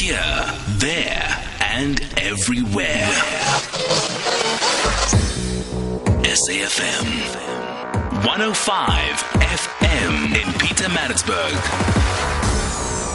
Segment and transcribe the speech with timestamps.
[0.00, 0.46] Here,
[0.78, 3.06] there, and everywhere.
[6.24, 7.04] SAFM
[8.24, 11.52] 105 FM in Pietermaritzburg.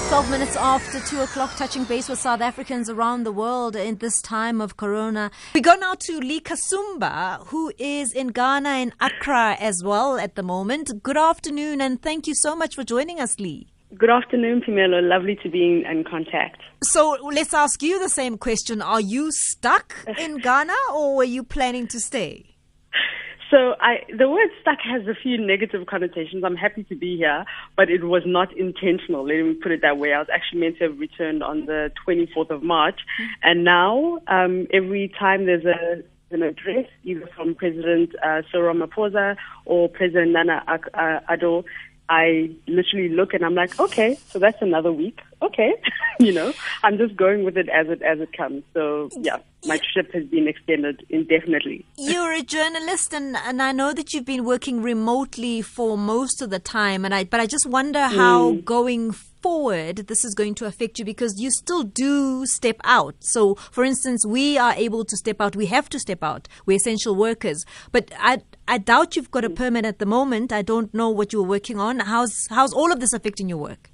[0.10, 4.22] 12 minutes after 2 o'clock, touching base with South Africans around the world in this
[4.22, 5.32] time of corona.
[5.56, 10.36] We go now to Lee Kasumba, who is in Ghana in Accra as well at
[10.36, 11.02] the moment.
[11.02, 13.72] Good afternoon, and thank you so much for joining us, Lee.
[13.98, 15.02] Good afternoon, Pamela.
[15.02, 16.62] Lovely to be in, in, contact.
[16.84, 18.82] So let's ask you the same question.
[18.82, 22.56] Are you stuck in Ghana or were you planning to stay?
[23.52, 26.44] So I, the word stuck has a few negative connotations.
[26.44, 27.46] I'm happy to be here,
[27.78, 29.26] but it was not intentional.
[29.26, 30.14] Let me put it that way.
[30.14, 33.00] I was actually meant to have returned on the 24th of March,
[33.44, 39.36] and now um, every time there's a an address, either from President uh, Cyril Ramaphosa
[39.66, 40.64] or President Nana
[41.30, 41.64] Addo,
[42.10, 45.22] I literally look and I'm like, okay, so that's another week.
[45.42, 45.74] Okay,
[46.20, 46.54] you know,
[46.84, 48.64] I'm just going with it as it as it comes.
[48.74, 51.86] So yeah, my trip has been extended indefinitely.
[51.98, 56.50] You're a journalist, and and I know that you've been working remotely for most of
[56.50, 58.66] the time, and I but I just wonder how mm.
[58.66, 59.12] going
[59.46, 63.14] forward this is going to affect you because you still do step out.
[63.20, 65.56] So, for instance, we are able to step out.
[65.56, 66.48] We have to step out.
[66.66, 67.64] We're essential workers.
[67.92, 70.52] But I, I doubt you've got a permit at the moment.
[70.52, 72.00] I don't know what you're working on.
[72.00, 73.92] How's, how's all of this affecting your work?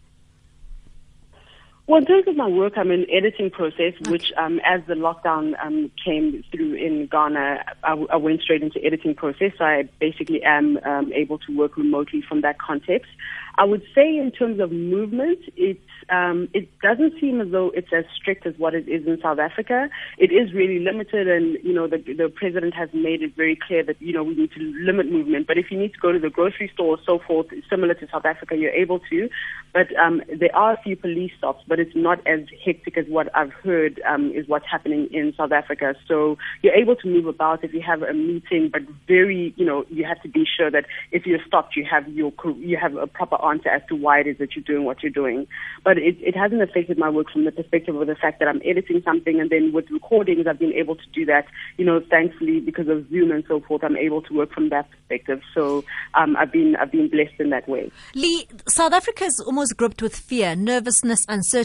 [1.88, 4.12] Well, in terms of my work, I'm in editing process, okay.
[4.12, 8.84] which um, as the lockdown um, came through in Ghana, I, I, went straight into
[8.84, 9.52] editing process.
[9.58, 13.10] So I basically am um, able to work remotely from that context.
[13.56, 15.80] I would say in terms of movement, it's
[16.10, 19.40] um, it doesn't seem as though it's as strict as what it is in South
[19.40, 19.90] Africa.
[20.18, 23.84] It is really limited, and you know the the president has made it very clear
[23.84, 25.48] that you know we need to limit movement.
[25.48, 28.08] But if you need to go to the grocery store or so forth, similar to
[28.12, 29.30] South Africa, you're able to.
[29.74, 33.34] But um, there are a few police stops, but it's not as hectic as what
[33.34, 35.96] I've heard um, is what's happening in South Africa.
[36.06, 39.86] So you're able to move about if you have a meeting, but very you know
[39.90, 40.84] you have to be sure that
[41.14, 44.28] if you're stopped, you have your you have a proper answer as to why it
[44.28, 45.48] is that you're doing what you're doing.
[45.86, 48.62] But it, it hasn't affected my work from the perspective of the fact that I'm
[48.66, 51.46] editing something and then with recordings, I've been able to do that,
[51.78, 54.92] you know, thankfully because of Zoom and so forth, I'm able to work from that
[54.92, 55.40] perspective.
[55.54, 57.90] So um, I've been I've been blessed in that way.
[58.14, 61.61] Lee, South Africa is almost gripped with fear, nervousness, uncertainty,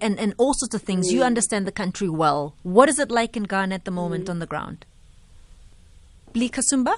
[0.00, 1.08] and, and all sorts of things.
[1.08, 1.12] Mm.
[1.12, 2.54] You understand the country well.
[2.62, 4.30] What is it like in Ghana at the moment mm.
[4.30, 4.84] on the ground?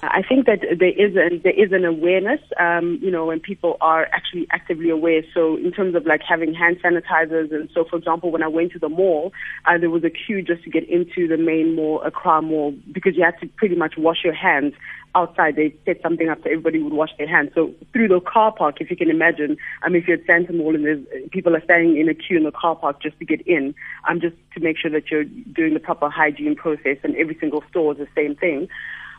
[0.03, 3.77] I think that there is a, there is an awareness, um, you know, when people
[3.81, 5.23] are actually actively aware.
[5.33, 8.73] So in terms of like having hand sanitizers, and so for example, when I went
[8.73, 9.33] to the mall,
[9.65, 13.15] uh, there was a queue just to get into the main mall, Accra Mall, because
[13.15, 14.73] you had to pretty much wash your hands
[15.15, 15.55] outside.
[15.55, 17.51] They set something up so everybody would wash their hands.
[17.53, 20.55] So through the car park, if you can imagine, I mean, if you're at Sandton
[20.55, 23.25] Mall and there's people are standing in a queue in the car park just to
[23.25, 23.75] get in,
[24.09, 27.63] um, just to make sure that you're doing the proper hygiene process, and every single
[27.69, 28.67] store is the same thing.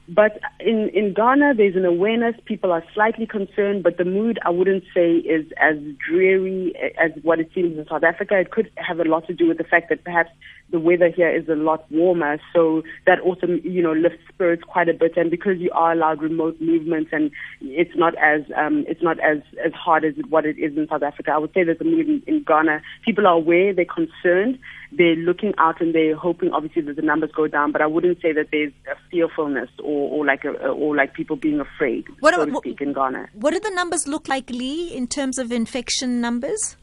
[0.06, 2.34] But in, in Ghana, there's an awareness.
[2.44, 5.76] People are slightly concerned, but the mood, I wouldn't say, is as
[6.06, 8.38] dreary as what it seems in South Africa.
[8.38, 10.30] It could have a lot to do with the fact that perhaps
[10.70, 14.88] the weather here is a lot warmer, so that also, you know, lifts spirits quite
[14.88, 15.16] a bit.
[15.16, 17.30] And because you are allowed remote movements, and
[17.62, 21.02] it's not as um, it's not as as hard as what it is in South
[21.02, 21.32] Africa.
[21.32, 24.58] I would say that the mood in, in Ghana, people are aware, they're concerned,
[24.90, 27.72] they're looking out, and they're hoping, obviously, that the numbers go down.
[27.72, 31.36] But I wouldn't say that there's a fearfulness or, or like a, or like people
[31.36, 33.28] being afraid, what, so to speak, in Ghana.
[33.34, 36.76] What do the numbers look like, Lee, in terms of infection numbers?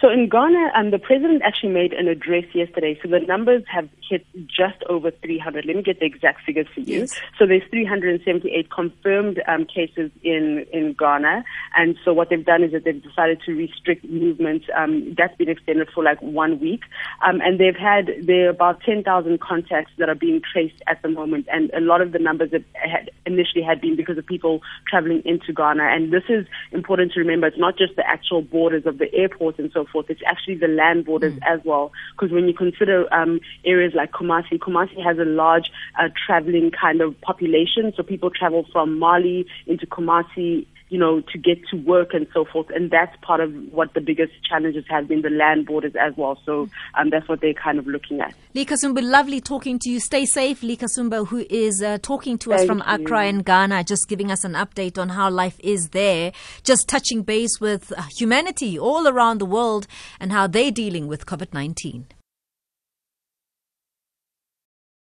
[0.00, 2.98] So in Ghana, um, the president actually made an address yesterday.
[3.02, 5.64] So the numbers have hit just over 300.
[5.64, 7.00] Let me get the exact figures for you.
[7.00, 7.20] Yes.
[7.36, 11.44] So there's 378 confirmed um, cases in, in Ghana.
[11.78, 14.64] And so what they've done is that they've decided to restrict movement.
[14.76, 16.82] Um, that's been extended for like one week.
[17.24, 21.46] Um, and they've had, there about 10,000 contacts that are being traced at the moment.
[21.52, 25.22] And a lot of the numbers that had initially had been because of people traveling
[25.24, 25.84] into Ghana.
[25.84, 27.46] And this is important to remember.
[27.46, 30.10] It's not just the actual borders of the airport and so forth.
[30.10, 31.46] It's actually the land borders mm.
[31.46, 31.92] as well.
[32.16, 37.00] Because when you consider um, areas like Kumasi, Kumasi has a large uh, traveling kind
[37.00, 37.92] of population.
[37.96, 42.44] So people travel from Mali into Kumasi you know, to get to work and so
[42.44, 42.68] forth.
[42.70, 46.40] And that's part of what the biggest challenges have been, the land borders as well.
[46.44, 48.34] So um, that's what they're kind of looking at.
[48.54, 50.00] Lee Kasumba, lovely talking to you.
[50.00, 52.84] Stay safe, Lee Kasumba, who is uh, talking to us from you.
[52.86, 56.32] Accra in Ghana, just giving us an update on how life is there,
[56.62, 59.86] just touching base with uh, humanity all around the world
[60.20, 62.06] and how they're dealing with COVID 19.